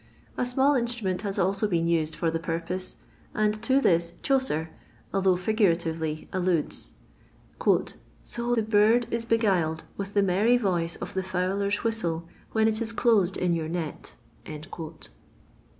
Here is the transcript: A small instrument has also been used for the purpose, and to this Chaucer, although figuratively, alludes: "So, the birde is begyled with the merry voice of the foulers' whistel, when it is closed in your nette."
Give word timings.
A 0.35 0.47
small 0.47 0.73
instrument 0.73 1.21
has 1.21 1.37
also 1.37 1.67
been 1.67 1.85
used 1.85 2.15
for 2.15 2.31
the 2.31 2.39
purpose, 2.39 2.95
and 3.35 3.61
to 3.61 3.79
this 3.79 4.13
Chaucer, 4.23 4.71
although 5.13 5.35
figuratively, 5.35 6.27
alludes: 6.33 6.93
"So, 8.23 8.55
the 8.55 8.63
birde 8.63 9.05
is 9.11 9.25
begyled 9.25 9.83
with 9.97 10.15
the 10.15 10.23
merry 10.23 10.57
voice 10.57 10.95
of 10.95 11.13
the 11.13 11.21
foulers' 11.21 11.83
whistel, 11.83 12.23
when 12.51 12.67
it 12.67 12.81
is 12.81 12.91
closed 12.93 13.37
in 13.37 13.53
your 13.53 13.69
nette." 13.69 14.15